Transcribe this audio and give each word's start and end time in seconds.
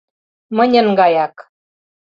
Мыньын 0.55 0.87
гаяк». 0.99 1.35